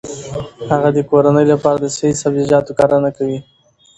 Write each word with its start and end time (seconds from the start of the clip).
هغه 0.71 0.89
د 0.93 0.99
کورنۍ 1.09 1.45
لپاره 1.53 1.77
د 1.79 1.85
صحي 1.97 2.13
سبزیجاتو 2.23 2.71
کرنه 2.79 3.09
کوي. 3.17 3.39